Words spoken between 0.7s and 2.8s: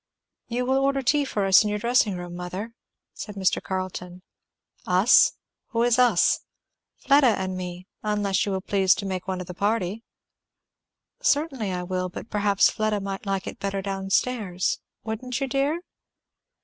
order tea for us in your dressing room, mother?"